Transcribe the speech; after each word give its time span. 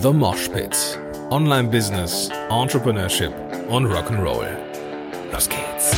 The 0.00 0.12
Mosh 0.12 0.48
Pit. 0.48 1.00
Online 1.30 1.68
Business, 1.68 2.30
Entrepreneurship 2.50 3.32
und 3.68 3.86
Rock'n'Roll. 3.86 4.46
Los 5.32 5.48
geht's. 5.48 5.92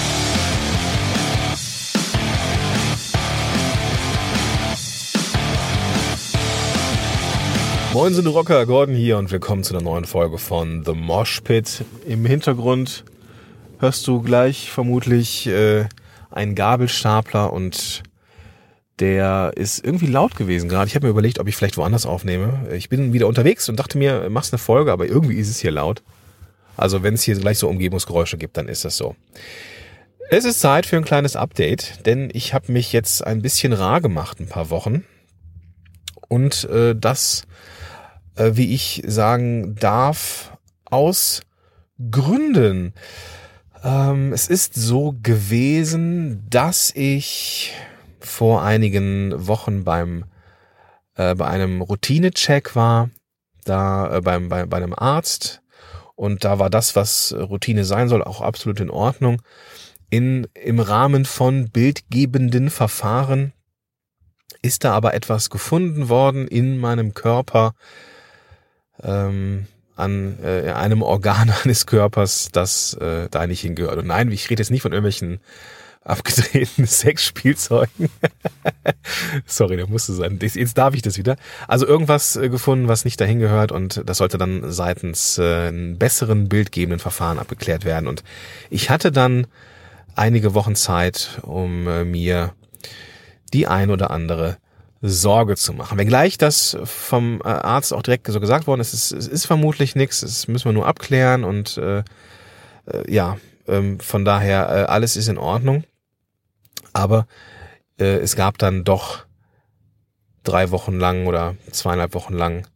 Moin 7.92 8.14
sind 8.14 8.26
Rocker, 8.26 8.64
Gordon 8.64 8.94
hier 8.94 9.18
und 9.18 9.30
willkommen 9.30 9.64
zu 9.64 9.74
einer 9.74 9.84
neuen 9.84 10.06
Folge 10.06 10.38
von 10.38 10.82
The 10.82 10.94
Mosh 10.94 11.42
Pit. 11.42 11.84
Im 12.06 12.24
Hintergrund 12.24 13.04
hörst 13.80 14.06
du 14.06 14.22
gleich 14.22 14.70
vermutlich 14.70 15.46
äh, 15.46 15.84
einen 16.30 16.54
Gabelstapler 16.54 17.52
und 17.52 18.02
der 19.00 19.52
ist 19.56 19.84
irgendwie 19.84 20.06
laut 20.06 20.36
gewesen 20.36 20.68
gerade. 20.68 20.86
Ich 20.86 20.94
habe 20.94 21.06
mir 21.06 21.10
überlegt, 21.10 21.38
ob 21.38 21.48
ich 21.48 21.56
vielleicht 21.56 21.76
woanders 21.76 22.06
aufnehme. 22.06 22.68
Ich 22.72 22.88
bin 22.88 23.12
wieder 23.12 23.26
unterwegs 23.26 23.68
und 23.68 23.76
dachte 23.76 23.98
mir, 23.98 24.28
machst 24.30 24.52
eine 24.52 24.58
Folge, 24.58 24.92
aber 24.92 25.06
irgendwie 25.06 25.36
ist 25.36 25.48
es 25.48 25.58
hier 25.58 25.70
laut. 25.70 26.02
Also 26.76 27.02
wenn 27.02 27.14
es 27.14 27.22
hier 27.22 27.34
gleich 27.36 27.58
so 27.58 27.68
Umgebungsgeräusche 27.68 28.38
gibt, 28.38 28.56
dann 28.56 28.68
ist 28.68 28.84
das 28.84 28.96
so. 28.96 29.16
Es 30.30 30.44
ist 30.44 30.60
Zeit 30.60 30.86
für 30.86 30.96
ein 30.96 31.04
kleines 31.04 31.34
Update, 31.34 32.06
denn 32.06 32.30
ich 32.32 32.54
habe 32.54 32.70
mich 32.70 32.92
jetzt 32.92 33.26
ein 33.26 33.42
bisschen 33.42 33.72
rar 33.72 34.00
gemacht, 34.00 34.38
ein 34.38 34.46
paar 34.46 34.70
Wochen. 34.70 35.04
Und 36.28 36.64
äh, 36.70 36.94
das, 36.94 37.44
äh, 38.36 38.52
wie 38.54 38.72
ich 38.72 39.02
sagen 39.06 39.74
darf, 39.74 40.56
aus 40.84 41.40
Gründen. 42.10 42.94
Ähm, 43.82 44.32
es 44.32 44.48
ist 44.48 44.74
so 44.74 45.16
gewesen, 45.22 46.46
dass 46.48 46.92
ich 46.94 47.72
vor 48.20 48.62
einigen 48.62 49.46
Wochen 49.46 49.84
beim 49.84 50.24
äh, 51.16 51.34
bei 51.34 51.46
einem 51.46 51.82
Routinecheck 51.82 52.74
war, 52.76 53.10
da 53.64 54.16
äh, 54.16 54.20
beim 54.20 54.48
bei, 54.48 54.66
bei 54.66 54.76
einem 54.76 54.94
Arzt 54.94 55.62
und 56.16 56.44
da 56.44 56.58
war 56.58 56.70
das, 56.70 56.96
was 56.96 57.34
Routine 57.34 57.84
sein 57.84 58.08
soll, 58.08 58.22
auch 58.22 58.40
absolut 58.40 58.80
in 58.80 58.90
Ordnung. 58.90 59.42
In 60.10 60.46
im 60.54 60.80
Rahmen 60.80 61.24
von 61.24 61.70
bildgebenden 61.70 62.70
Verfahren 62.70 63.52
ist 64.62 64.84
da 64.84 64.92
aber 64.92 65.14
etwas 65.14 65.50
gefunden 65.50 66.08
worden 66.08 66.46
in 66.46 66.78
meinem 66.78 67.14
Körper 67.14 67.74
ähm, 69.02 69.66
an 69.96 70.38
äh, 70.42 70.72
einem 70.72 71.02
Organ 71.02 71.50
eines 71.64 71.86
Körpers, 71.86 72.50
das 72.52 72.94
äh, 72.94 73.28
da 73.30 73.46
nicht 73.46 73.60
hingehört. 73.60 73.98
Und 73.98 74.06
nein, 74.06 74.30
ich 74.32 74.50
rede 74.50 74.62
jetzt 74.62 74.70
nicht 74.70 74.82
von 74.82 74.92
irgendwelchen 74.92 75.40
abgedrehten 76.02 76.86
Sexspielzeugen. 76.86 78.08
Sorry, 79.46 79.76
der 79.76 79.88
musste 79.88 80.12
sein. 80.12 80.38
Jetzt 80.40 80.78
darf 80.78 80.94
ich 80.94 81.02
das 81.02 81.18
wieder. 81.18 81.36
Also 81.68 81.86
irgendwas 81.86 82.36
äh, 82.36 82.48
gefunden, 82.48 82.88
was 82.88 83.04
nicht 83.04 83.20
dahin 83.20 83.38
gehört 83.38 83.72
und 83.72 84.02
das 84.06 84.18
sollte 84.18 84.38
dann 84.38 84.70
seitens 84.72 85.38
äh, 85.38 85.68
einen 85.68 85.98
besseren 85.98 86.48
bildgebenden 86.48 87.00
Verfahren 87.00 87.38
abgeklärt 87.38 87.84
werden. 87.84 88.08
Und 88.08 88.22
ich 88.70 88.90
hatte 88.90 89.12
dann 89.12 89.46
einige 90.16 90.54
Wochen 90.54 90.74
Zeit, 90.74 91.40
um 91.42 91.86
äh, 91.86 92.04
mir 92.04 92.54
die 93.52 93.66
ein 93.66 93.90
oder 93.90 94.10
andere 94.10 94.58
Sorge 95.02 95.56
zu 95.56 95.72
machen. 95.72 95.98
Wenngleich 95.98 96.36
das 96.36 96.76
vom 96.84 97.40
Arzt 97.42 97.94
auch 97.94 98.02
direkt 98.02 98.26
so 98.26 98.38
gesagt 98.38 98.66
worden 98.66 98.80
ist, 98.80 98.92
es, 98.92 99.12
es 99.12 99.26
ist 99.26 99.46
vermutlich 99.46 99.96
nichts, 99.96 100.22
es 100.22 100.46
müssen 100.46 100.66
wir 100.66 100.72
nur 100.72 100.86
abklären 100.86 101.42
und 101.42 101.78
äh, 101.78 102.00
äh, 102.00 102.02
ja, 103.08 103.38
ähm, 103.66 103.98
von 104.00 104.24
daher 104.24 104.68
äh, 104.68 104.90
alles 104.90 105.16
ist 105.16 105.28
in 105.28 105.38
Ordnung. 105.38 105.84
Aber 106.92 107.26
äh, 107.98 108.16
es 108.18 108.36
gab 108.36 108.58
dann 108.58 108.84
doch 108.84 109.24
drei 110.42 110.70
Wochen 110.70 110.98
lang 110.98 111.26
oder 111.26 111.56
zweieinhalb 111.70 112.14
Wochen 112.14 112.34
lang 112.34 112.66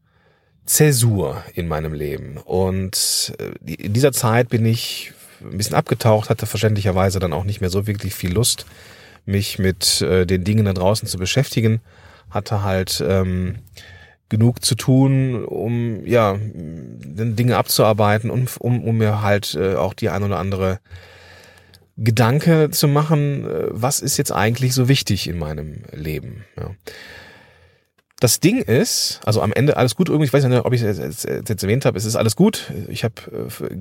Zäsur 0.67 1.43
in 1.55 1.69
meinem 1.69 1.93
Leben. 1.93 2.39
Und 2.39 3.35
äh, 3.39 3.73
in 3.73 3.93
dieser 3.93 4.13
Zeit 4.13 4.49
bin 4.49 4.65
ich 4.65 5.13
ein 5.43 5.59
bisschen 5.59 5.77
abgetaucht, 5.77 6.31
hatte 6.31 6.47
verständlicherweise 6.47 7.19
dann 7.19 7.33
auch 7.33 7.45
nicht 7.45 7.61
mehr 7.61 7.71
so 7.71 7.87
wirklich 7.87 8.15
viel 8.15 8.33
Lust, 8.33 8.67
mich 9.27 9.59
mit 9.59 10.01
äh, 10.01 10.27
den 10.27 10.45
Dingen 10.45 10.65
da 10.65 10.73
draußen 10.73 11.09
zu 11.09 11.19
beschäftigen. 11.19 11.81
Hatte 12.31 12.63
halt 12.63 13.03
ähm, 13.07 13.59
genug 14.29 14.65
zu 14.65 14.75
tun, 14.75 15.45
um 15.45 16.05
ja 16.07 16.37
Dinge 16.39 17.57
abzuarbeiten 17.57 18.31
und 18.31 18.57
um, 18.59 18.83
um 18.83 18.99
mir 18.99 19.23
halt 19.23 19.55
äh, 19.55 19.75
auch 19.77 19.95
die 19.95 20.09
ein 20.09 20.23
oder 20.23 20.39
andere 20.39 20.81
Gedanke 21.97 22.71
zu 22.71 22.89
machen, 22.89 23.45
äh, 23.45 23.67
was 23.71 24.01
ist 24.01 24.17
jetzt 24.17 24.33
eigentlich 24.33 24.75
so 24.75 24.89
wichtig 24.89 25.29
in 25.29 25.39
meinem 25.39 25.83
Leben. 25.93 26.45
Ja. 26.59 26.71
Das 28.21 28.41
Ding 28.41 28.63
ist, 28.63 29.21
also 29.27 29.43
am 29.43 29.53
Ende 29.53 29.77
alles 29.77 29.97
gut 29.97 30.09
irgendwie, 30.09 30.27
ich 30.27 30.33
weiß 30.33 30.45
nicht, 30.45 30.65
ob 30.65 30.73
ich 30.73 30.83
es 30.83 30.99
jetzt, 30.99 31.25
jetzt 31.25 31.63
erwähnt 31.63 31.85
habe, 31.85 31.99
es 31.99 32.05
ist 32.05 32.17
alles 32.17 32.37
gut. 32.37 32.73
Ich 32.89 33.05
habe 33.05 33.15
äh, 33.61 33.77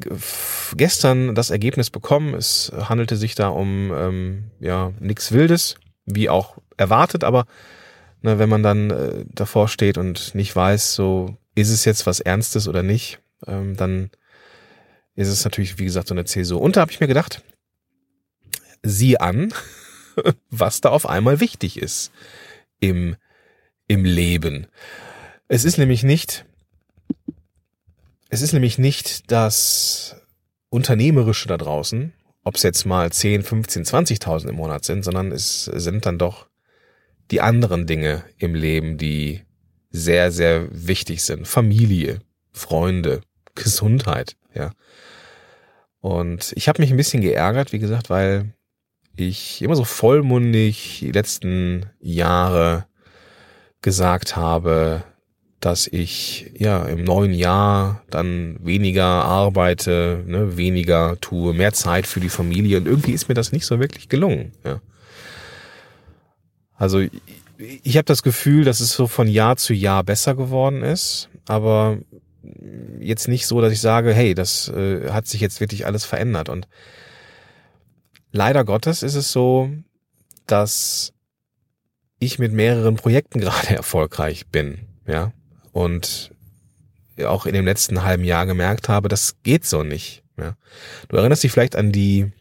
gestern 0.76 1.34
das 1.34 1.50
Ergebnis 1.50 1.90
bekommen. 1.90 2.34
Es 2.34 2.72
handelte 2.76 3.16
sich 3.16 3.36
da 3.36 3.48
um 3.50 3.92
ähm, 3.96 4.44
ja 4.60 4.92
nichts 5.00 5.32
Wildes, 5.32 5.76
wie 6.06 6.30
auch 6.30 6.58
erwartet, 6.78 7.24
aber 7.24 7.46
ne, 8.22 8.40
wenn 8.40 8.50
man 8.50 8.64
dann 8.64 8.90
äh, 8.90 9.26
davor 9.30 9.68
steht 9.68 9.98
und 9.98 10.36
nicht 10.36 10.56
weiß, 10.56 10.94
so 10.94 11.38
ist 11.56 11.70
es 11.70 11.86
jetzt 11.86 12.06
was 12.06 12.20
Ernstes 12.20 12.68
oder 12.68 12.84
nicht, 12.84 13.20
ähm, 13.48 13.78
dann 13.78 14.10
ist 15.16 15.30
es 15.30 15.46
natürlich, 15.46 15.78
wie 15.78 15.86
gesagt, 15.86 16.08
so 16.08 16.16
eine 16.16 16.26
Zäsur. 16.26 16.60
Und 16.60 16.76
da 16.76 16.82
habe 16.82 16.92
ich 16.92 17.00
mir 17.00 17.08
gedacht, 17.08 17.44
sieh 18.84 19.18
an, 19.18 19.54
was 20.50 20.82
da 20.82 20.90
auf 20.90 21.08
einmal 21.08 21.40
wichtig 21.40 21.82
ist 21.82 22.12
im, 22.80 23.16
im 23.88 24.06
Leben. 24.06 24.68
Es 25.48 25.66
ist 25.66 25.78
nämlich 25.78 26.04
nicht, 26.04 26.46
es 28.30 28.42
ist 28.42 28.54
nämlich 28.54 28.78
nicht 28.78 29.32
das 29.32 30.16
Unternehmerische 30.70 31.48
da 31.48 31.58
draußen, 31.58 32.14
ob 32.44 32.56
es 32.56 32.64
jetzt 32.64 32.86
mal 32.86 33.12
10, 33.12 33.44
15, 33.44 33.86
20.000 33.86 34.50
im 34.50 34.56
Monat 34.56 34.86
sind, 34.86 35.04
sondern 35.04 35.32
es 35.32 35.66
sind 35.66 36.06
dann 36.06 36.18
doch 36.18 36.48
die 37.32 37.42
anderen 37.42 37.88
Dinge 37.88 38.24
im 38.38 38.54
Leben, 38.54 38.98
die 38.98 39.42
sehr, 39.90 40.32
sehr 40.32 40.68
wichtig 40.72 41.24
sind. 41.24 41.48
Familie, 41.48 42.20
Freunde, 42.52 43.22
Gesundheit, 43.56 44.36
ja. 44.54 44.72
Und 46.00 46.52
ich 46.56 46.68
habe 46.68 46.82
mich 46.82 46.92
ein 46.92 46.98
bisschen 46.98 47.22
geärgert, 47.22 47.72
wie 47.72 47.80
gesagt, 47.80 48.10
weil 48.10 48.54
ich 49.16 49.62
immer 49.62 49.76
so 49.76 49.84
vollmundig 49.84 51.00
die 51.02 51.12
letzten 51.12 51.86
Jahre 52.00 52.86
gesagt 53.82 54.36
habe, 54.36 55.04
dass 55.60 55.88
ich 55.88 56.52
ja 56.58 56.84
im 56.86 57.04
neuen 57.04 57.34
Jahr 57.34 58.04
dann 58.10 58.58
weniger 58.62 59.06
arbeite, 59.06 60.24
ne, 60.28 60.58
weniger 60.58 61.18
tue, 61.22 61.54
mehr 61.54 61.74
Zeit 61.74 62.06
für 62.06 62.20
die 62.20 62.30
Familie 62.30 62.78
und 62.78 62.88
irgendwie 62.88 63.14
ist 63.14 63.30
mir 63.30 63.36
das 63.36 63.52
nicht 63.52 63.66
so 63.66 63.80
wirklich 63.80 64.10
gelungen. 64.10 64.52
Ja. 64.66 64.82
Also 66.76 67.02
ich 67.58 67.98
habe 67.98 68.06
das 68.06 68.24
Gefühl, 68.24 68.66
dass 68.66 68.82
es 68.82 68.94
so 68.94 69.08
von 69.08 69.28
Jahr 69.28 69.56
zu 69.56 69.74
Jahr 69.74 70.04
besser 70.04 70.36
geworden 70.36 70.82
ist, 70.82 71.30
aber 71.48 71.98
jetzt 73.00 73.28
nicht 73.28 73.48
so, 73.48 73.62
dass 73.62 73.72
ich 73.72 73.80
sage, 73.80 74.14
hey, 74.14 74.34
das 74.34 74.68
äh, 74.70 75.10
hat 75.12 75.28
sich 75.28 75.40
jetzt 75.40 75.62
wirklich 75.62 75.86
alles 75.86 76.04
verändert. 76.04 76.50
Und 76.50 76.68
leider 78.34 78.66
Gottes 78.66 79.02
ist 79.02 79.16
es 79.16 79.32
so, 79.32 79.70
dass 80.46 81.14
ich 82.20 82.40
mit 82.40 82.52
mehreren 82.52 82.98
Projekten 82.98 83.40
gerade 83.40 83.76
erfolgreich 83.76 84.48
bin, 84.48 84.80
ja, 85.08 85.32
und 85.72 86.32
auch 87.24 87.46
in 87.46 87.54
dem 87.54 87.66
letzten 87.66 88.04
halben 88.04 88.26
Jahr 88.26 88.46
gemerkt 88.46 88.90
habe, 88.90 89.08
das 89.08 89.36
geht 89.44 89.66
so 89.66 89.84
nicht. 89.84 90.24
Ja. 90.38 90.58
Du 91.08 91.18
erinnerst 91.18 91.44
dich 91.44 91.52
vielleicht 91.52 91.76
an 91.76 91.92
die 91.92 92.32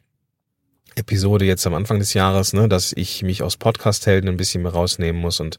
Episode 0.94 1.44
jetzt 1.44 1.66
am 1.66 1.74
Anfang 1.74 1.98
des 1.98 2.14
Jahres, 2.14 2.52
ne, 2.52 2.68
dass 2.68 2.92
ich 2.92 3.22
mich 3.22 3.42
aus 3.42 3.56
Podcast-Helden 3.56 4.28
ein 4.28 4.36
bisschen 4.36 4.64
rausnehmen 4.66 5.20
muss 5.20 5.40
und 5.40 5.58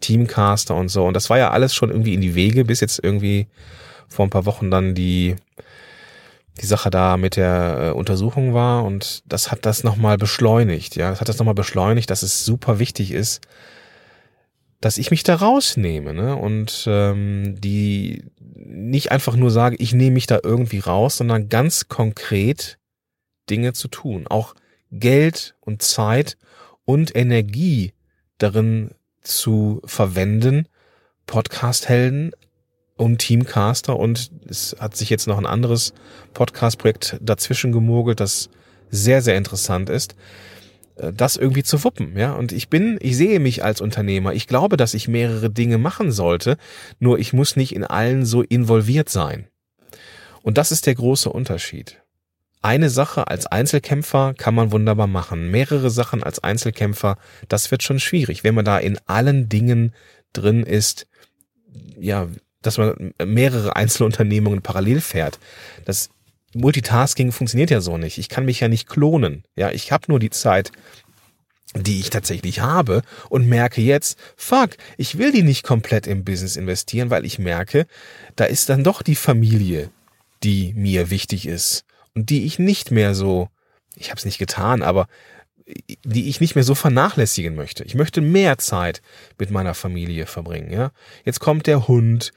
Teamcaster 0.00 0.74
und 0.74 0.88
so. 0.88 1.06
Und 1.06 1.14
das 1.14 1.30
war 1.30 1.38
ja 1.38 1.50
alles 1.50 1.74
schon 1.74 1.90
irgendwie 1.90 2.14
in 2.14 2.20
die 2.20 2.34
Wege, 2.34 2.64
bis 2.64 2.80
jetzt 2.80 3.02
irgendwie 3.02 3.46
vor 4.08 4.26
ein 4.26 4.30
paar 4.30 4.46
Wochen 4.46 4.70
dann 4.70 4.94
die, 4.94 5.36
die 6.60 6.66
Sache 6.66 6.90
da 6.90 7.16
mit 7.16 7.36
der 7.36 7.78
äh, 7.80 7.90
Untersuchung 7.92 8.54
war. 8.54 8.84
Und 8.84 9.22
das 9.26 9.50
hat 9.50 9.66
das 9.66 9.84
nochmal 9.84 10.18
beschleunigt, 10.18 10.96
ja. 10.96 11.10
Das 11.10 11.20
hat 11.20 11.28
das 11.28 11.38
nochmal 11.38 11.54
beschleunigt, 11.54 12.10
dass 12.10 12.22
es 12.22 12.44
super 12.44 12.78
wichtig 12.78 13.12
ist, 13.12 13.40
dass 14.80 14.98
ich 14.98 15.10
mich 15.10 15.22
da 15.22 15.36
rausnehme, 15.36 16.14
ne? 16.14 16.36
Und 16.36 16.84
ähm, 16.86 17.56
die 17.60 18.24
nicht 18.40 19.10
einfach 19.12 19.36
nur 19.36 19.50
sage, 19.50 19.76
ich 19.78 19.92
nehme 19.92 20.14
mich 20.14 20.26
da 20.26 20.40
irgendwie 20.42 20.78
raus, 20.80 21.16
sondern 21.16 21.48
ganz 21.48 21.88
konkret 21.88 22.78
Dinge 23.48 23.72
zu 23.72 23.88
tun. 23.88 24.26
Auch 24.28 24.54
Geld 24.90 25.54
und 25.60 25.82
Zeit 25.82 26.36
und 26.84 27.14
Energie 27.14 27.92
darin 28.38 28.92
zu 29.22 29.80
verwenden, 29.84 30.68
Podcast-Helden 31.26 32.32
und 32.98 33.18
Teamcaster 33.18 33.96
und 33.96 34.30
es 34.48 34.76
hat 34.78 34.96
sich 34.96 35.08
jetzt 35.08 35.26
noch 35.26 35.38
ein 35.38 35.46
anderes 35.46 35.94
Podcast-Projekt 36.34 37.16
dazwischen 37.22 37.72
gemogelt, 37.72 38.20
das 38.20 38.50
sehr, 38.90 39.22
sehr 39.22 39.36
interessant 39.36 39.88
ist. 39.88 40.14
äh, 40.96 41.12
das 41.12 41.36
irgendwie 41.36 41.62
zu 41.62 41.84
wuppen, 41.84 42.16
ja. 42.16 42.34
Und 42.34 42.52
ich 42.52 42.68
bin, 42.68 42.98
ich 43.00 43.16
sehe 43.16 43.40
mich 43.40 43.64
als 43.64 43.80
Unternehmer. 43.80 44.34
Ich 44.34 44.46
glaube, 44.46 44.76
dass 44.76 44.94
ich 44.94 45.08
mehrere 45.08 45.48
Dinge 45.50 45.78
machen 45.78 46.10
sollte, 46.12 46.56
nur 46.98 47.18
ich 47.18 47.32
muss 47.32 47.56
nicht 47.56 47.74
in 47.74 47.84
allen 47.84 48.24
so 48.26 48.42
involviert 48.42 49.08
sein. 49.08 49.46
Und 50.42 50.58
das 50.58 50.72
ist 50.72 50.86
der 50.86 50.94
große 50.94 51.30
Unterschied. 51.30 52.02
Eine 52.62 52.90
Sache 52.90 53.28
als 53.28 53.46
Einzelkämpfer 53.46 54.34
kann 54.34 54.54
man 54.54 54.72
wunderbar 54.72 55.06
machen. 55.06 55.50
Mehrere 55.50 55.90
Sachen 55.90 56.24
als 56.24 56.42
Einzelkämpfer, 56.42 57.16
das 57.48 57.70
wird 57.70 57.84
schon 57.84 58.00
schwierig. 58.00 58.42
Wenn 58.42 58.56
man 58.56 58.64
da 58.64 58.78
in 58.78 58.98
allen 59.06 59.48
Dingen 59.48 59.94
drin 60.32 60.64
ist, 60.64 61.06
ja, 62.00 62.28
dass 62.62 62.78
man 62.78 63.12
mehrere 63.24 63.76
Einzelunternehmungen 63.76 64.62
parallel 64.62 65.00
fährt. 65.00 65.38
Das 65.84 66.10
Multitasking 66.54 67.32
funktioniert 67.32 67.70
ja 67.70 67.80
so 67.80 67.98
nicht. 67.98 68.18
Ich 68.18 68.28
kann 68.28 68.44
mich 68.44 68.60
ja 68.60 68.68
nicht 68.68 68.88
klonen. 68.88 69.44
Ja, 69.56 69.70
ich 69.70 69.92
habe 69.92 70.04
nur 70.08 70.18
die 70.18 70.30
Zeit, 70.30 70.72
die 71.74 72.00
ich 72.00 72.10
tatsächlich 72.10 72.60
habe 72.60 73.02
und 73.28 73.46
merke 73.46 73.80
jetzt, 73.80 74.18
fuck, 74.36 74.70
ich 74.96 75.18
will 75.18 75.32
die 75.32 75.42
nicht 75.42 75.62
komplett 75.62 76.06
im 76.06 76.24
Business 76.24 76.56
investieren, 76.56 77.10
weil 77.10 77.26
ich 77.26 77.38
merke, 77.38 77.86
da 78.36 78.44
ist 78.44 78.68
dann 78.68 78.84
doch 78.84 79.02
die 79.02 79.14
Familie, 79.14 79.90
die 80.42 80.72
mir 80.74 81.10
wichtig 81.10 81.46
ist 81.46 81.84
und 82.14 82.30
die 82.30 82.46
ich 82.46 82.58
nicht 82.58 82.90
mehr 82.90 83.14
so, 83.14 83.48
ich 83.96 84.10
habe 84.10 84.18
es 84.18 84.24
nicht 84.24 84.38
getan, 84.38 84.82
aber 84.82 85.08
die 86.04 86.28
ich 86.28 86.40
nicht 86.40 86.54
mehr 86.54 86.64
so 86.64 86.74
vernachlässigen 86.74 87.54
möchte. 87.54 87.84
Ich 87.84 87.94
möchte 87.94 88.20
mehr 88.20 88.56
Zeit 88.56 89.02
mit 89.38 89.50
meiner 89.50 89.74
Familie 89.74 90.26
verbringen. 90.26 90.72
Ja, 90.72 90.92
jetzt 91.24 91.40
kommt 91.40 91.66
der 91.66 91.88
Hund. 91.88 92.32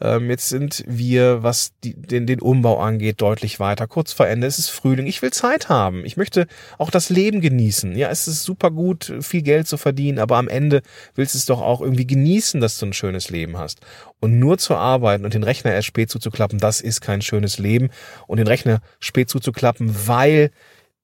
Ähm, 0.00 0.28
jetzt 0.28 0.50
sind 0.50 0.84
wir, 0.86 1.42
was 1.42 1.72
die, 1.82 1.94
den, 1.94 2.26
den 2.26 2.40
Umbau 2.40 2.78
angeht, 2.78 3.22
deutlich 3.22 3.58
weiter. 3.58 3.86
Kurz 3.86 4.12
vor 4.12 4.26
Ende. 4.26 4.46
Es 4.46 4.58
ist 4.58 4.68
Frühling. 4.68 5.06
Ich 5.06 5.22
will 5.22 5.32
Zeit 5.32 5.70
haben. 5.70 6.04
Ich 6.04 6.16
möchte 6.18 6.46
auch 6.76 6.90
das 6.90 7.08
Leben 7.08 7.40
genießen. 7.40 7.96
Ja, 7.96 8.10
es 8.10 8.28
ist 8.28 8.42
super 8.42 8.70
gut, 8.70 9.12
viel 9.20 9.42
Geld 9.42 9.66
zu 9.66 9.78
verdienen, 9.78 10.18
aber 10.18 10.36
am 10.36 10.48
Ende 10.48 10.82
willst 11.14 11.34
du 11.34 11.38
es 11.38 11.46
doch 11.46 11.62
auch 11.62 11.80
irgendwie 11.80 12.06
genießen, 12.06 12.60
dass 12.60 12.78
du 12.78 12.86
ein 12.86 12.92
schönes 12.92 13.30
Leben 13.30 13.56
hast. 13.56 13.80
Und 14.20 14.38
nur 14.38 14.58
zu 14.58 14.74
arbeiten 14.74 15.24
und 15.24 15.32
den 15.32 15.42
Rechner 15.42 15.72
erst 15.72 15.88
spät 15.88 16.10
zuzuklappen, 16.10 16.58
das 16.58 16.80
ist 16.82 17.00
kein 17.00 17.22
schönes 17.22 17.58
Leben. 17.58 17.88
Und 18.26 18.38
den 18.38 18.46
Rechner 18.46 18.80
spät 19.00 19.30
zuzuklappen, 19.30 20.06
weil 20.06 20.50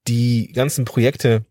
die 0.08 0.52
ganzen 0.52 0.84
Projekte 0.84 1.44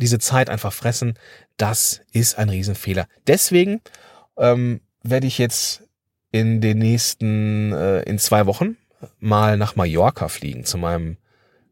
diese 0.00 0.18
Zeit 0.18 0.50
einfach 0.50 0.72
fressen, 0.72 1.14
das 1.56 2.00
ist 2.12 2.38
ein 2.38 2.48
Riesenfehler. 2.48 3.06
Deswegen 3.26 3.80
ähm, 4.36 4.80
werde 5.02 5.26
ich 5.26 5.38
jetzt 5.38 5.84
in 6.32 6.60
den 6.60 6.78
nächsten, 6.78 7.72
äh, 7.72 8.02
in 8.02 8.18
zwei 8.18 8.46
Wochen 8.46 8.76
mal 9.18 9.56
nach 9.56 9.76
Mallorca 9.76 10.28
fliegen 10.28 10.64
zu 10.64 10.78
meinem 10.78 11.16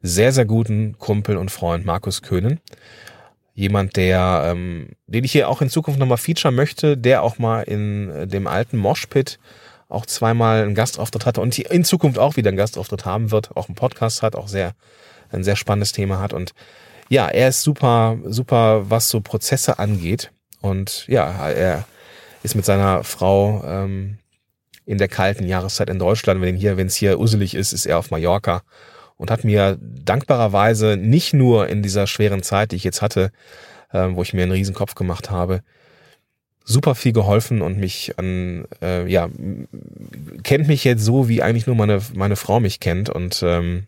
sehr, 0.02 0.32
sehr 0.32 0.44
guten 0.44 0.98
Kumpel 0.98 1.36
und 1.36 1.50
Freund 1.50 1.84
Markus 1.84 2.22
Köhnen. 2.22 2.60
Jemand, 3.54 3.96
der, 3.96 4.44
ähm, 4.46 4.90
den 5.06 5.24
ich 5.24 5.32
hier 5.32 5.48
auch 5.48 5.60
in 5.60 5.68
Zukunft 5.68 5.98
nochmal 5.98 6.18
featuren 6.18 6.54
möchte, 6.54 6.96
der 6.96 7.22
auch 7.22 7.38
mal 7.38 7.62
in 7.62 8.08
äh, 8.10 8.26
dem 8.26 8.46
alten 8.46 8.76
Moshpit 8.76 9.38
auch 9.88 10.06
zweimal 10.06 10.62
einen 10.62 10.74
Gastauftritt 10.74 11.26
hatte 11.26 11.40
und 11.40 11.58
in 11.58 11.84
Zukunft 11.84 12.18
auch 12.18 12.36
wieder 12.36 12.48
einen 12.48 12.56
Gastauftritt 12.56 13.04
haben 13.04 13.30
wird, 13.30 13.56
auch 13.56 13.68
einen 13.68 13.74
Podcast 13.74 14.22
hat, 14.22 14.36
auch 14.36 14.46
sehr, 14.46 14.74
ein 15.32 15.42
sehr 15.42 15.56
spannendes 15.56 15.92
Thema 15.92 16.20
hat 16.20 16.32
und 16.32 16.52
ja, 17.08 17.28
er 17.28 17.48
ist 17.48 17.62
super, 17.62 18.18
super, 18.24 18.90
was 18.90 19.08
so 19.08 19.20
Prozesse 19.20 19.78
angeht. 19.78 20.30
Und 20.60 21.06
ja, 21.08 21.48
er 21.48 21.84
ist 22.42 22.54
mit 22.54 22.64
seiner 22.64 23.04
Frau 23.04 23.62
ähm, 23.64 24.18
in 24.84 24.98
der 24.98 25.08
kalten 25.08 25.46
Jahreszeit 25.46 25.90
in 25.90 25.98
Deutschland. 25.98 26.40
Wenn 26.40 26.56
hier, 26.56 26.76
wenn 26.76 26.86
es 26.86 26.96
hier 26.96 27.18
uselig 27.18 27.54
ist, 27.54 27.72
ist 27.72 27.86
er 27.86 27.98
auf 27.98 28.10
Mallorca 28.10 28.62
und 29.16 29.30
hat 29.30 29.44
mir 29.44 29.78
dankbarerweise 29.80 30.96
nicht 30.96 31.34
nur 31.34 31.68
in 31.68 31.82
dieser 31.82 32.06
schweren 32.06 32.42
Zeit, 32.42 32.72
die 32.72 32.76
ich 32.76 32.84
jetzt 32.84 33.02
hatte, 33.02 33.30
äh, 33.92 34.08
wo 34.10 34.22
ich 34.22 34.32
mir 34.32 34.42
einen 34.42 34.52
riesen 34.52 34.74
Kopf 34.74 34.94
gemacht 34.94 35.30
habe, 35.30 35.62
super 36.64 36.94
viel 36.94 37.12
geholfen 37.12 37.62
und 37.62 37.78
mich 37.78 38.18
an, 38.18 38.66
äh, 38.82 39.10
ja, 39.10 39.28
kennt 40.42 40.68
mich 40.68 40.84
jetzt 40.84 41.04
so, 41.04 41.28
wie 41.28 41.42
eigentlich 41.42 41.66
nur 41.66 41.76
meine, 41.76 42.00
meine 42.14 42.36
Frau 42.36 42.60
mich 42.60 42.78
kennt 42.78 43.08
und 43.08 43.42
ähm, 43.42 43.84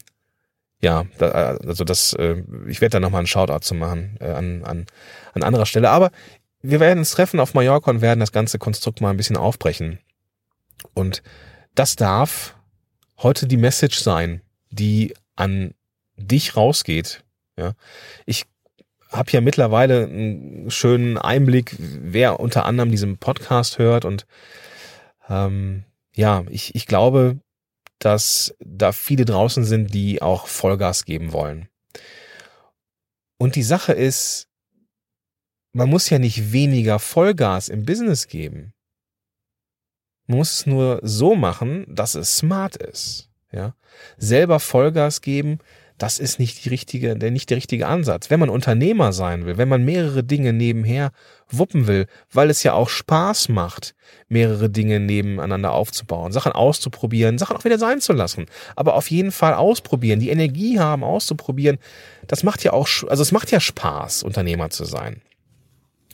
ja, 0.80 1.04
da, 1.18 1.28
also 1.66 1.84
das, 1.84 2.14
äh, 2.14 2.42
ich 2.66 2.80
werde 2.80 2.94
da 2.94 3.00
nochmal 3.00 3.20
einen 3.20 3.26
Shoutout 3.26 3.60
zu 3.60 3.74
machen 3.74 4.16
äh, 4.20 4.30
an, 4.30 4.64
an, 4.64 4.86
an 5.34 5.42
anderer 5.42 5.66
Stelle. 5.66 5.90
Aber 5.90 6.10
wir 6.62 6.80
werden 6.80 7.00
uns 7.00 7.12
treffen 7.12 7.40
auf 7.40 7.54
Mallorca 7.54 7.90
und 7.90 8.00
werden 8.00 8.20
das 8.20 8.32
ganze 8.32 8.58
Konstrukt 8.58 9.00
mal 9.00 9.10
ein 9.10 9.16
bisschen 9.16 9.36
aufbrechen. 9.36 9.98
Und 10.94 11.22
das 11.74 11.96
darf 11.96 12.56
heute 13.18 13.46
die 13.46 13.58
Message 13.58 13.98
sein, 13.98 14.40
die 14.70 15.14
an 15.36 15.74
dich 16.16 16.56
rausgeht. 16.56 17.24
Ja, 17.56 17.74
ich 18.24 18.46
habe 19.10 19.30
ja 19.32 19.40
mittlerweile 19.40 20.04
einen 20.04 20.70
schönen 20.70 21.18
Einblick, 21.18 21.76
wer 21.78 22.40
unter 22.40 22.64
anderem 22.64 22.90
diesen 22.90 23.18
Podcast 23.18 23.78
hört 23.78 24.04
und 24.04 24.26
ähm, 25.28 25.84
ja, 26.14 26.44
ich, 26.48 26.74
ich 26.74 26.86
glaube, 26.86 27.38
dass 28.00 28.54
da 28.58 28.92
viele 28.92 29.24
draußen 29.24 29.64
sind, 29.64 29.94
die 29.94 30.20
auch 30.20 30.48
Vollgas 30.48 31.04
geben 31.04 31.32
wollen. 31.32 31.68
Und 33.38 33.54
die 33.54 33.62
Sache 33.62 33.92
ist, 33.92 34.48
man 35.72 35.88
muss 35.88 36.10
ja 36.10 36.18
nicht 36.18 36.52
weniger 36.52 36.98
Vollgas 36.98 37.68
im 37.68 37.84
Business 37.84 38.26
geben. 38.26 38.72
Man 40.26 40.38
muss 40.38 40.60
es 40.60 40.66
nur 40.66 41.00
so 41.02 41.36
machen, 41.36 41.86
dass 41.88 42.14
es 42.14 42.38
smart 42.38 42.76
ist. 42.76 43.30
Ja, 43.52 43.74
selber 44.16 44.60
Vollgas 44.60 45.20
geben, 45.20 45.58
das 46.00 46.18
ist 46.18 46.38
nicht 46.38 46.64
die 46.64 46.70
richtige, 46.70 47.14
der 47.14 47.30
nicht 47.30 47.50
der 47.50 47.58
richtige 47.58 47.86
Ansatz. 47.86 48.30
Wenn 48.30 48.40
man 48.40 48.48
Unternehmer 48.48 49.12
sein 49.12 49.44
will, 49.44 49.58
wenn 49.58 49.68
man 49.68 49.84
mehrere 49.84 50.24
Dinge 50.24 50.54
nebenher 50.54 51.12
wuppen 51.50 51.86
will, 51.86 52.06
weil 52.32 52.48
es 52.48 52.62
ja 52.62 52.72
auch 52.72 52.88
Spaß 52.88 53.50
macht, 53.50 53.94
mehrere 54.28 54.70
Dinge 54.70 54.98
nebeneinander 54.98 55.72
aufzubauen, 55.72 56.32
Sachen 56.32 56.52
auszuprobieren, 56.52 57.36
Sachen 57.36 57.54
auch 57.54 57.64
wieder 57.64 57.78
sein 57.78 58.00
zu 58.00 58.14
lassen, 58.14 58.46
aber 58.76 58.94
auf 58.94 59.10
jeden 59.10 59.30
Fall 59.30 59.52
ausprobieren, 59.52 60.20
die 60.20 60.30
Energie 60.30 60.78
haben, 60.78 61.04
auszuprobieren, 61.04 61.76
das 62.26 62.44
macht 62.44 62.64
ja 62.64 62.72
auch, 62.72 62.88
also 63.08 63.22
es 63.22 63.32
macht 63.32 63.50
ja 63.50 63.60
Spaß, 63.60 64.22
Unternehmer 64.22 64.70
zu 64.70 64.86
sein. 64.86 65.20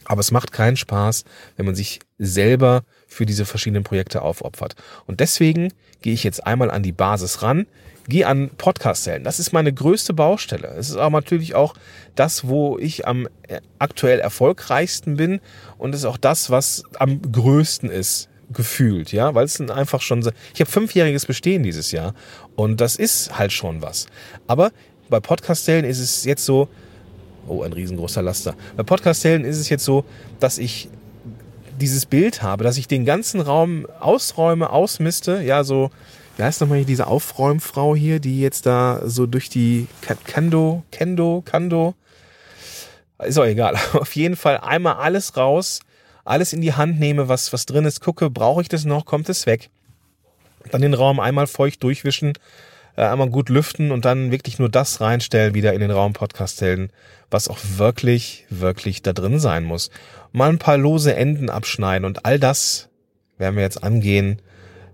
Aber 0.04 0.20
es 0.20 0.32
macht 0.32 0.50
keinen 0.50 0.76
Spaß, 0.76 1.24
wenn 1.56 1.66
man 1.66 1.74
sich 1.74 2.00
selber 2.18 2.82
für 3.06 3.26
diese 3.26 3.44
verschiedenen 3.44 3.84
Projekte 3.84 4.22
aufopfert. 4.22 4.74
Und 5.06 5.20
deswegen 5.20 5.72
gehe 6.00 6.12
ich 6.12 6.24
jetzt 6.24 6.46
einmal 6.46 6.70
an 6.70 6.82
die 6.82 6.92
Basis 6.92 7.42
ran, 7.42 7.66
geh 8.08 8.24
an 8.24 8.50
Podcast-Zellen. 8.56 9.24
Das 9.24 9.38
ist 9.38 9.52
meine 9.52 9.72
größte 9.72 10.14
Baustelle. 10.14 10.68
Es 10.78 10.90
ist 10.90 10.96
aber 10.96 11.18
natürlich 11.18 11.54
auch 11.54 11.74
das, 12.14 12.46
wo 12.46 12.78
ich 12.78 13.06
am 13.06 13.28
äh, 13.48 13.60
aktuell 13.78 14.20
erfolgreichsten 14.20 15.16
bin 15.16 15.40
und 15.78 15.94
es 15.94 16.00
ist 16.00 16.06
auch 16.06 16.16
das, 16.16 16.50
was 16.50 16.84
am 16.98 17.20
größten 17.20 17.90
ist 17.90 18.28
gefühlt, 18.52 19.12
ja, 19.12 19.34
weil 19.34 19.44
es 19.44 19.60
einfach 19.60 20.00
schon, 20.00 20.20
ich 20.54 20.60
habe 20.60 20.70
fünfjähriges 20.70 21.26
Bestehen 21.26 21.62
dieses 21.62 21.90
Jahr 21.90 22.14
und 22.54 22.80
das 22.80 22.96
ist 22.96 23.36
halt 23.38 23.52
schon 23.52 23.82
was. 23.82 24.06
Aber 24.46 24.70
bei 25.08 25.20
Podcast-Zellen 25.20 25.84
ist 25.84 25.98
es 25.98 26.24
jetzt 26.24 26.44
so, 26.44 26.68
oh, 27.48 27.62
ein 27.62 27.72
riesengroßer 27.72 28.22
Laster. 28.22 28.54
Bei 28.76 28.82
Podcast-Zellen 28.82 29.44
ist 29.44 29.58
es 29.58 29.68
jetzt 29.68 29.84
so, 29.84 30.04
dass 30.38 30.58
ich 30.58 30.88
dieses 31.80 32.06
Bild 32.06 32.42
habe, 32.42 32.64
dass 32.64 32.78
ich 32.78 32.88
den 32.88 33.04
ganzen 33.04 33.40
Raum 33.40 33.86
ausräume, 34.00 34.70
ausmiste, 34.70 35.42
ja, 35.42 35.64
so 35.64 35.90
wie 36.36 36.42
heißt 36.42 36.60
nochmal 36.60 36.78
hier 36.78 36.86
diese 36.86 37.06
Aufräumfrau 37.06 37.96
hier, 37.96 38.20
die 38.20 38.40
jetzt 38.40 38.66
da 38.66 39.00
so 39.04 39.26
durch 39.26 39.48
die 39.48 39.86
Kendo, 40.26 40.84
Kendo, 40.90 41.42
Kando, 41.44 41.94
ist 43.24 43.38
auch 43.38 43.44
egal. 43.44 43.76
Auf 43.94 44.14
jeden 44.14 44.36
Fall 44.36 44.58
einmal 44.58 44.96
alles 44.96 45.36
raus, 45.36 45.80
alles 46.24 46.52
in 46.52 46.60
die 46.60 46.74
Hand 46.74 47.00
nehme, 47.00 47.28
was, 47.28 47.52
was 47.52 47.66
drin 47.66 47.86
ist, 47.86 48.00
gucke, 48.00 48.30
brauche 48.30 48.60
ich 48.60 48.68
das 48.68 48.84
noch, 48.84 49.06
kommt 49.06 49.28
es 49.28 49.46
weg. 49.46 49.70
Dann 50.70 50.82
den 50.82 50.94
Raum 50.94 51.20
einmal 51.20 51.46
feucht 51.46 51.82
durchwischen, 51.82 52.34
äh, 52.96 53.02
einmal 53.02 53.30
gut 53.30 53.48
lüften 53.48 53.90
und 53.90 54.04
dann 54.04 54.30
wirklich 54.30 54.58
nur 54.58 54.68
das 54.68 55.00
reinstellen 55.00 55.54
wieder 55.54 55.72
in 55.72 55.80
den 55.80 55.90
Raum 55.90 56.12
Podcast 56.12 56.56
stellen, 56.56 56.90
was 57.30 57.48
auch 57.48 57.58
wirklich, 57.76 58.44
wirklich 58.50 59.02
da 59.02 59.12
drin 59.12 59.38
sein 59.38 59.64
muss. 59.64 59.90
Mal 60.32 60.50
ein 60.50 60.58
paar 60.58 60.76
lose 60.76 61.14
Enden 61.14 61.48
abschneiden 61.48 62.04
und 62.04 62.26
all 62.26 62.38
das 62.38 62.88
werden 63.38 63.56
wir 63.56 63.62
jetzt 63.62 63.82
angehen 63.82 64.42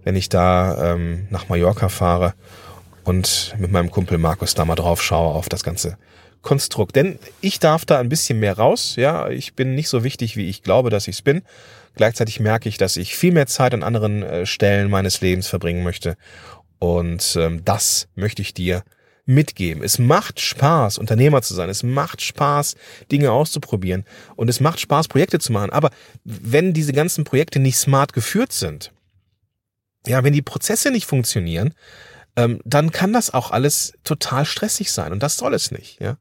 wenn 0.05 0.17
ich 0.17 0.29
da 0.29 0.95
ähm, 0.95 1.27
nach 1.31 1.49
Mallorca 1.49 1.89
fahre 1.89 2.35
und 3.05 3.55
mit 3.59 3.71
meinem 3.71 3.91
Kumpel 3.91 4.19
Markus 4.19 4.55
da 4.55 4.65
mal 4.65 4.75
drauf 4.75 5.03
schaue 5.03 5.35
auf 5.35 5.49
das 5.49 5.63
ganze 5.63 5.97
Konstrukt. 6.41 6.97
Denn 6.97 7.19
ich 7.41 7.59
darf 7.61 7.85
da 7.85 7.99
ein 7.99 8.09
bisschen 8.09 8.41
mehr 8.41 8.57
raus. 8.57 8.95
Ja, 8.97 9.29
ich 9.29 9.55
bin 9.55 9.75
nicht 9.75 9.89
so 9.89 10.05
wichtig, 10.05 10.37
wie 10.37 10.49
ich 10.49 10.63
glaube, 10.63 10.91
dass 10.91 11.09
ich 11.09 11.17
es 11.17 11.23
bin. 11.23 11.43
Gleichzeitig 11.95 12.41
merke 12.41 12.69
ich, 12.69 12.79
dass 12.79 12.97
ich 12.97 13.15
viel 13.15 13.33
mehr 13.33 13.47
Zeit 13.47 13.75
an 13.75 13.83
anderen 13.83 14.23
äh, 14.23 14.47
Stellen 14.47 14.91
meines 14.91 15.21
Lebens 15.21 15.47
verbringen 15.47 15.85
möchte. 15.85 16.17
Und 16.79 17.37
ähm, 17.39 17.65
das 17.65 18.09
möchte 18.15 18.43
ich 18.43 18.55
dir 18.55 18.83
mitgeben. 19.25 19.85
Es 19.85 19.99
macht 19.99 20.41
Spaß, 20.41 20.99
Unternehmer 20.99 21.43
zu 21.43 21.55
sein. 21.55 21.69
Es 21.69 21.83
macht 21.83 22.23
Spaß, 22.23 22.75
Dinge 23.13 23.31
auszuprobieren. 23.31 24.05
Und 24.35 24.49
es 24.49 24.59
macht 24.59 24.81
Spaß, 24.81 25.09
Projekte 25.09 25.39
zu 25.39 25.53
machen. 25.53 25.71
Aber 25.71 25.91
wenn 26.25 26.73
diese 26.73 26.93
ganzen 26.93 27.25
Projekte 27.25 27.61
nicht 27.61 27.77
smart 27.77 28.13
geführt 28.13 28.53
sind, 28.53 28.93
ja, 30.07 30.25
wenn 30.25 30.33
die 30.33 30.43
Prozesse 30.43 30.91
nicht 30.91 31.07
funktionieren, 31.07 31.75
ähm, 32.37 32.61
dann 32.65 32.91
kann 32.91 33.13
das 33.13 33.33
auch 33.33 33.51
alles 33.51 33.95
total 34.05 34.45
stressig 34.45 34.91
sein 34.93 35.13
und 35.13 35.23
das 35.23 35.37
soll 35.37 35.55
es 35.55 35.71
nicht. 35.71 36.01
Ja, 36.01 36.17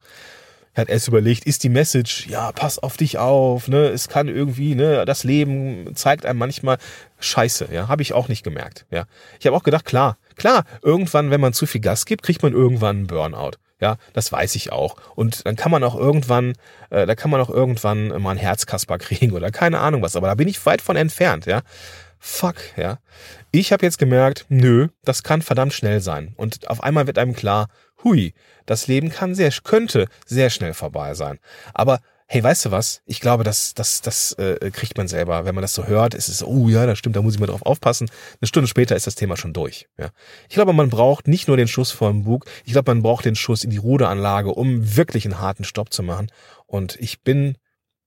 Er 0.73 0.81
hat 0.81 0.89
erst 0.89 1.07
überlegt, 1.07 1.45
ist 1.45 1.63
die 1.63 1.69
Message, 1.69 2.27
ja, 2.27 2.51
pass 2.51 2.79
auf 2.79 2.97
dich 2.97 3.17
auf, 3.17 3.67
ne, 3.67 3.87
es 3.87 4.07
kann 4.07 4.27
irgendwie, 4.27 4.75
ne, 4.75 5.05
das 5.05 5.23
Leben 5.23 5.95
zeigt 5.95 6.25
einem 6.25 6.39
manchmal 6.39 6.77
Scheiße, 7.19 7.69
ja, 7.71 7.87
habe 7.87 8.01
ich 8.01 8.13
auch 8.13 8.27
nicht 8.27 8.43
gemerkt, 8.43 8.85
ja. 8.91 9.05
Ich 9.39 9.45
habe 9.47 9.55
auch 9.55 9.63
gedacht, 9.63 9.85
klar, 9.85 10.17
klar, 10.35 10.65
irgendwann, 10.81 11.31
wenn 11.31 11.41
man 11.41 11.53
zu 11.53 11.65
viel 11.65 11.81
Gas 11.81 12.05
gibt, 12.05 12.23
kriegt 12.23 12.43
man 12.43 12.53
irgendwann 12.53 12.97
einen 12.97 13.07
Burnout. 13.07 13.57
Ja, 13.81 13.97
das 14.13 14.31
weiß 14.31 14.53
ich 14.55 14.71
auch. 14.71 14.95
Und 15.15 15.43
dann 15.47 15.55
kann 15.55 15.71
man 15.71 15.83
auch 15.83 15.95
irgendwann, 15.95 16.53
äh, 16.91 17.07
da 17.07 17.15
kann 17.15 17.31
man 17.31 17.41
auch 17.41 17.49
irgendwann 17.49 18.09
mal 18.21 18.29
ein 18.29 18.37
Herzkasper 18.37 18.97
kriegen 18.99 19.31
oder 19.31 19.49
keine 19.49 19.79
Ahnung 19.79 20.03
was. 20.03 20.15
Aber 20.15 20.27
da 20.27 20.35
bin 20.35 20.47
ich 20.47 20.63
weit 20.67 20.83
von 20.83 20.95
entfernt, 20.95 21.47
ja. 21.47 21.61
Fuck, 22.23 22.77
ja. 22.77 22.99
Ich 23.51 23.73
habe 23.73 23.83
jetzt 23.83 23.97
gemerkt, 23.97 24.45
nö, 24.47 24.89
das 25.03 25.23
kann 25.23 25.41
verdammt 25.41 25.73
schnell 25.73 26.01
sein. 26.01 26.33
Und 26.37 26.69
auf 26.69 26.83
einmal 26.83 27.07
wird 27.07 27.17
einem 27.17 27.33
klar, 27.33 27.67
hui, 28.03 28.35
das 28.67 28.85
Leben 28.85 29.09
kann 29.09 29.33
sehr, 29.33 29.51
könnte 29.63 30.07
sehr 30.27 30.51
schnell 30.51 30.75
vorbei 30.75 31.15
sein. 31.15 31.39
Aber 31.73 31.99
hey, 32.27 32.43
weißt 32.43 32.65
du 32.65 32.71
was? 32.71 33.01
Ich 33.07 33.21
glaube, 33.21 33.43
das, 33.43 33.73
das, 33.73 34.01
das 34.01 34.33
äh, 34.33 34.69
kriegt 34.69 34.99
man 34.99 35.07
selber. 35.07 35.45
Wenn 35.45 35.55
man 35.55 35.63
das 35.63 35.73
so 35.73 35.87
hört, 35.87 36.13
ist 36.13 36.27
es, 36.29 36.43
oh 36.43 36.69
ja, 36.69 36.85
das 36.85 36.99
stimmt, 36.99 37.15
da 37.15 37.23
muss 37.23 37.33
ich 37.33 37.39
mal 37.39 37.47
drauf 37.47 37.65
aufpassen. 37.65 38.07
Eine 38.39 38.47
Stunde 38.47 38.67
später 38.67 38.95
ist 38.95 39.07
das 39.07 39.15
Thema 39.15 39.35
schon 39.35 39.51
durch. 39.51 39.89
Ja. 39.97 40.11
Ich 40.47 40.53
glaube, 40.53 40.73
man 40.73 40.91
braucht 40.91 41.27
nicht 41.27 41.47
nur 41.47 41.57
den 41.57 41.67
Schuss 41.67 41.89
vor 41.89 42.11
dem 42.11 42.23
Bug, 42.23 42.45
ich 42.65 42.73
glaube, 42.73 42.91
man 42.91 43.01
braucht 43.01 43.25
den 43.25 43.35
Schuss 43.35 43.63
in 43.63 43.71
die 43.71 43.77
Ruderanlage, 43.77 44.51
um 44.51 44.95
wirklich 44.95 45.25
einen 45.25 45.39
harten 45.39 45.63
Stopp 45.63 45.91
zu 45.91 46.03
machen. 46.03 46.31
Und 46.67 46.97
ich 46.99 47.21
bin 47.21 47.57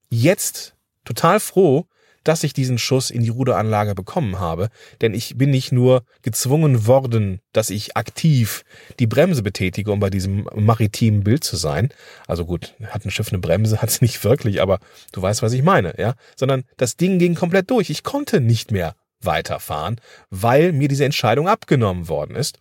jetzt 0.09 0.73
total 1.03 1.41
froh, 1.41 1.85
dass 2.25 2.43
ich 2.43 2.51
diesen 2.53 2.77
Schuss 2.77 3.09
in 3.09 3.23
die 3.23 3.29
Ruderanlage 3.29 3.95
bekommen 3.95 4.39
habe, 4.39 4.69
denn 4.99 5.13
ich 5.13 5.37
bin 5.37 5.51
nicht 5.51 5.71
nur 5.71 6.03
gezwungen 6.21 6.85
worden, 6.85 7.39
dass 7.53 7.69
ich 7.69 7.95
aktiv 7.95 8.63
die 8.99 9.07
Bremse 9.07 9.43
betätige, 9.43 9.91
um 9.91 9.99
bei 9.99 10.09
diesem 10.09 10.49
maritimen 10.53 11.23
Bild 11.23 11.43
zu 11.43 11.55
sein. 11.55 11.89
Also 12.27 12.45
gut, 12.45 12.73
hat 12.87 13.05
ein 13.05 13.11
Schiff 13.11 13.29
eine 13.29 13.39
Bremse, 13.39 13.77
hat 13.81 13.89
es 13.89 14.01
nicht 14.01 14.23
wirklich, 14.23 14.61
aber 14.61 14.79
du 15.13 15.21
weißt, 15.21 15.41
was 15.41 15.53
ich 15.53 15.63
meine, 15.63 15.93
ja? 15.97 16.15
Sondern 16.35 16.63
das 16.77 16.97
Ding 16.97 17.19
ging 17.19 17.35
komplett 17.35 17.69
durch. 17.69 17.89
Ich 17.89 18.03
konnte 18.03 18.41
nicht 18.41 18.71
mehr 18.71 18.95
weiterfahren, 19.21 20.01
weil 20.29 20.71
mir 20.71 20.87
diese 20.87 21.05
Entscheidung 21.05 21.47
abgenommen 21.47 22.09
worden 22.09 22.35
ist. 22.35 22.59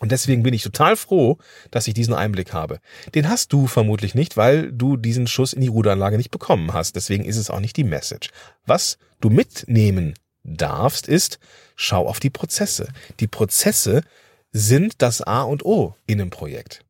Und 0.00 0.12
deswegen 0.12 0.42
bin 0.42 0.54
ich 0.54 0.62
total 0.62 0.96
froh, 0.96 1.36
dass 1.70 1.86
ich 1.86 1.94
diesen 1.94 2.14
Einblick 2.14 2.52
habe. 2.54 2.80
Den 3.14 3.28
hast 3.28 3.52
du 3.52 3.66
vermutlich 3.66 4.14
nicht, 4.14 4.36
weil 4.36 4.72
du 4.72 4.96
diesen 4.96 5.26
Schuss 5.26 5.52
in 5.52 5.60
die 5.60 5.68
Ruderanlage 5.68 6.16
nicht 6.16 6.30
bekommen 6.30 6.72
hast. 6.72 6.96
Deswegen 6.96 7.24
ist 7.24 7.36
es 7.36 7.50
auch 7.50 7.60
nicht 7.60 7.76
die 7.76 7.84
Message. 7.84 8.30
Was 8.64 8.98
du 9.20 9.28
mitnehmen 9.28 10.14
darfst, 10.42 11.06
ist, 11.06 11.38
schau 11.76 12.08
auf 12.08 12.18
die 12.18 12.30
Prozesse. 12.30 12.88
Die 13.20 13.26
Prozesse 13.26 14.02
sind 14.52 15.02
das 15.02 15.20
A 15.20 15.42
und 15.42 15.64
O 15.66 15.94
in 16.06 16.20
einem 16.20 16.30
Projekt. 16.30 16.82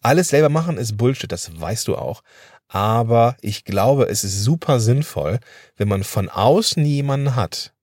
Alles 0.00 0.28
selber 0.28 0.48
machen 0.48 0.78
ist 0.78 0.96
Bullshit, 0.96 1.30
das 1.30 1.60
weißt 1.60 1.88
du 1.88 1.96
auch. 1.96 2.22
Aber 2.68 3.36
ich 3.42 3.64
glaube, 3.64 4.08
es 4.08 4.24
ist 4.24 4.42
super 4.42 4.80
sinnvoll, 4.80 5.40
wenn 5.76 5.88
man 5.88 6.04
von 6.04 6.30
außen 6.30 6.84
jemanden 6.84 7.36
hat, 7.36 7.74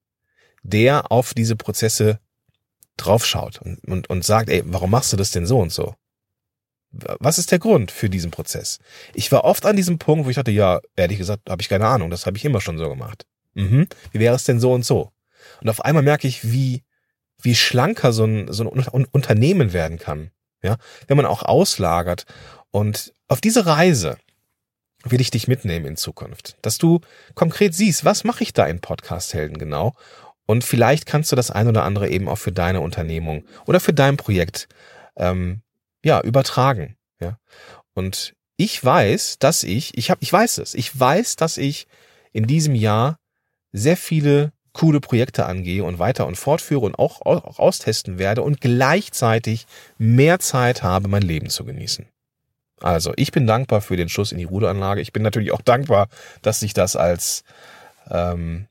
der 0.62 1.10
auf 1.10 1.32
diese 1.32 1.56
Prozesse 1.56 2.18
draufschaut 3.04 3.60
und, 3.62 3.82
und, 3.84 4.10
und 4.10 4.24
sagt, 4.24 4.48
ey, 4.48 4.62
warum 4.66 4.90
machst 4.90 5.12
du 5.12 5.16
das 5.16 5.30
denn 5.30 5.46
so 5.46 5.58
und 5.60 5.72
so? 5.72 5.94
Was 6.90 7.38
ist 7.38 7.50
der 7.50 7.58
Grund 7.58 7.90
für 7.90 8.10
diesen 8.10 8.30
Prozess? 8.30 8.78
Ich 9.14 9.32
war 9.32 9.44
oft 9.44 9.64
an 9.64 9.76
diesem 9.76 9.98
Punkt, 9.98 10.26
wo 10.26 10.30
ich 10.30 10.36
dachte, 10.36 10.50
ja, 10.50 10.80
ehrlich 10.94 11.18
gesagt, 11.18 11.48
habe 11.48 11.62
ich 11.62 11.68
keine 11.68 11.86
Ahnung, 11.86 12.10
das 12.10 12.26
habe 12.26 12.36
ich 12.36 12.44
immer 12.44 12.60
schon 12.60 12.76
so 12.76 12.88
gemacht. 12.88 13.26
Mhm. 13.54 13.86
Wie 14.10 14.18
wäre 14.18 14.34
es 14.34 14.44
denn 14.44 14.60
so 14.60 14.72
und 14.72 14.84
so? 14.84 15.10
Und 15.62 15.70
auf 15.70 15.84
einmal 15.84 16.02
merke 16.02 16.28
ich, 16.28 16.52
wie, 16.52 16.84
wie 17.40 17.54
schlanker 17.54 18.12
so 18.12 18.24
ein, 18.24 18.52
so 18.52 18.70
ein 18.70 19.06
Unternehmen 19.10 19.72
werden 19.72 19.98
kann. 19.98 20.30
Ja, 20.62 20.76
wenn 21.08 21.16
man 21.16 21.26
auch 21.26 21.42
auslagert. 21.42 22.24
Und 22.70 23.14
auf 23.26 23.40
diese 23.40 23.66
Reise 23.66 24.16
will 25.04 25.20
ich 25.20 25.30
dich 25.30 25.48
mitnehmen 25.48 25.86
in 25.86 25.96
Zukunft, 25.96 26.56
dass 26.62 26.78
du 26.78 27.00
konkret 27.34 27.74
siehst, 27.74 28.04
was 28.04 28.22
mache 28.22 28.44
ich 28.44 28.52
da 28.52 28.66
in 28.66 28.80
Podcast 28.80 29.34
Helden 29.34 29.58
genau 29.58 29.94
und 30.46 30.64
vielleicht 30.64 31.06
kannst 31.06 31.32
du 31.32 31.36
das 31.36 31.50
ein 31.50 31.68
oder 31.68 31.84
andere 31.84 32.08
eben 32.08 32.28
auch 32.28 32.38
für 32.38 32.52
deine 32.52 32.80
Unternehmung 32.80 33.44
oder 33.66 33.80
für 33.80 33.92
dein 33.92 34.16
Projekt 34.16 34.68
ähm, 35.16 35.62
ja 36.04 36.20
übertragen. 36.20 36.96
Ja. 37.20 37.38
Und 37.94 38.34
ich 38.56 38.82
weiß, 38.82 39.38
dass 39.38 39.62
ich, 39.62 39.96
ich 39.96 40.10
habe, 40.10 40.22
ich 40.22 40.32
weiß 40.32 40.58
es, 40.58 40.74
ich 40.74 40.98
weiß, 40.98 41.36
dass 41.36 41.58
ich 41.58 41.86
in 42.32 42.46
diesem 42.46 42.74
Jahr 42.74 43.18
sehr 43.72 43.96
viele 43.96 44.52
coole 44.72 45.00
Projekte 45.00 45.46
angehe 45.46 45.84
und 45.84 45.98
weiter 45.98 46.26
und 46.26 46.36
fortführe 46.36 46.86
und 46.86 46.98
auch, 46.98 47.20
auch 47.22 47.58
austesten 47.58 48.18
werde 48.18 48.42
und 48.42 48.60
gleichzeitig 48.60 49.66
mehr 49.98 50.38
Zeit 50.38 50.82
habe, 50.82 51.08
mein 51.08 51.22
Leben 51.22 51.50
zu 51.50 51.64
genießen. 51.64 52.06
Also, 52.80 53.12
ich 53.16 53.32
bin 53.32 53.46
dankbar 53.46 53.80
für 53.80 53.96
den 53.96 54.08
Schuss 54.08 54.32
in 54.32 54.38
die 54.38 54.44
Ruderanlage. 54.44 55.00
Ich 55.00 55.12
bin 55.12 55.22
natürlich 55.22 55.52
auch 55.52 55.60
dankbar, 55.60 56.08
dass 56.40 56.60
sich 56.60 56.74
das 56.74 56.96
als 56.96 57.44
ähm, 58.10 58.66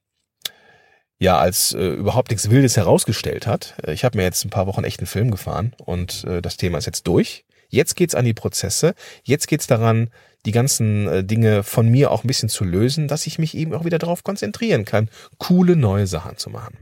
ja 1.21 1.37
als 1.37 1.73
äh, 1.73 1.85
überhaupt 1.85 2.31
nichts 2.31 2.49
Wildes 2.49 2.77
herausgestellt 2.77 3.45
hat. 3.45 3.75
Äh, 3.85 3.93
ich 3.93 4.03
habe 4.03 4.17
mir 4.17 4.23
jetzt 4.23 4.43
ein 4.43 4.49
paar 4.49 4.65
Wochen 4.65 4.83
echt 4.83 4.99
einen 4.99 5.07
Film 5.07 5.29
gefahren 5.29 5.73
und 5.85 6.23
äh, 6.23 6.41
das 6.41 6.57
Thema 6.57 6.79
ist 6.79 6.87
jetzt 6.87 7.05
durch. 7.05 7.45
Jetzt 7.69 7.95
geht's 7.95 8.15
an 8.15 8.25
die 8.25 8.33
Prozesse. 8.33 8.95
Jetzt 9.23 9.47
geht's 9.47 9.67
daran, 9.67 10.09
die 10.47 10.51
ganzen 10.51 11.07
äh, 11.07 11.23
Dinge 11.23 11.61
von 11.61 11.87
mir 11.87 12.09
auch 12.09 12.23
ein 12.23 12.27
bisschen 12.27 12.49
zu 12.49 12.63
lösen, 12.63 13.07
dass 13.07 13.27
ich 13.27 13.37
mich 13.37 13.55
eben 13.55 13.75
auch 13.75 13.85
wieder 13.85 13.99
darauf 13.99 14.23
konzentrieren 14.23 14.83
kann, 14.83 15.09
coole 15.37 15.75
neue 15.75 16.07
Sachen 16.07 16.37
zu 16.37 16.49
machen. 16.49 16.75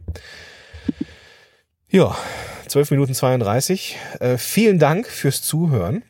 Ja, 1.89 2.15
12 2.67 2.91
Minuten 2.91 3.13
32. 3.13 3.97
Äh, 4.21 4.37
vielen 4.37 4.79
Dank 4.79 5.07
fürs 5.07 5.41
Zuhören. 5.41 6.03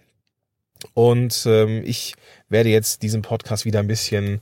Und 0.93 1.45
ähm, 1.47 1.81
ich 1.83 2.13
werde 2.47 2.69
jetzt 2.69 3.01
diesen 3.01 3.23
Podcast 3.23 3.65
wieder 3.65 3.79
ein 3.79 3.87
bisschen 3.87 4.41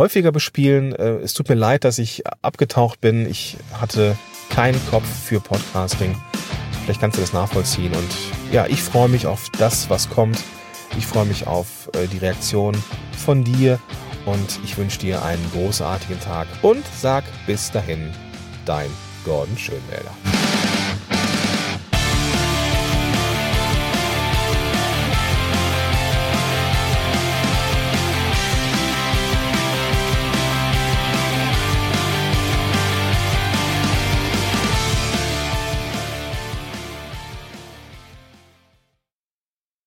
häufiger 0.00 0.32
bespielen. 0.32 0.94
Äh, 0.94 1.18
es 1.18 1.34
tut 1.34 1.48
mir 1.48 1.54
leid, 1.54 1.84
dass 1.84 1.98
ich 1.98 2.24
abgetaucht 2.42 3.00
bin. 3.00 3.28
Ich 3.28 3.58
hatte 3.78 4.16
keinen 4.48 4.80
Kopf 4.88 5.04
für 5.06 5.40
Podcasting. 5.40 6.16
Vielleicht 6.82 7.00
kannst 7.00 7.18
du 7.18 7.20
das 7.20 7.34
nachvollziehen. 7.34 7.92
Und 7.94 8.08
ja, 8.50 8.66
ich 8.66 8.82
freue 8.82 9.08
mich 9.08 9.26
auf 9.26 9.48
das, 9.58 9.90
was 9.90 10.08
kommt. 10.08 10.42
Ich 10.96 11.06
freue 11.06 11.26
mich 11.26 11.46
auf 11.46 11.90
äh, 11.94 12.06
die 12.08 12.18
Reaktion 12.18 12.82
von 13.16 13.44
dir 13.44 13.78
und 14.24 14.58
ich 14.64 14.76
wünsche 14.76 14.98
dir 14.98 15.22
einen 15.22 15.44
großartigen 15.52 16.18
Tag 16.20 16.48
und 16.62 16.84
sag 16.98 17.22
bis 17.46 17.70
dahin, 17.70 18.10
dein 18.64 18.90
Gordon 19.24 19.56
Schönwälder. 19.56 20.12